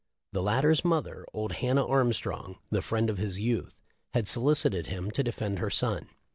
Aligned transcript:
The 0.33 0.41
latter's 0.41 0.83
mother, 0.83 1.27
old 1.31 1.51
Hannah 1.51 1.85
Armstrong, 1.85 2.57
the 2.71 2.81
friend 2.81 3.07
of 3.07 3.19
his 3.19 3.37
youth, 3.39 3.75
had 4.15 4.27
solicited 4.27 4.87
him 4.87 5.11
to 5.11 5.21
defend 5.21 5.59
her 5.59 5.69
son. 5.69 6.09